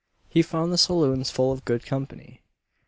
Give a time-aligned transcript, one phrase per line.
[0.27, 2.41] He found the saloons full of good company.